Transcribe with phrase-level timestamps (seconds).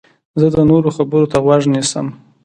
[0.39, 2.07] زه د نورو خبرو ته غوږ نیسم.